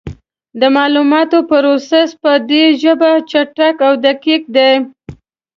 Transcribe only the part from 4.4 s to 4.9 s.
دی.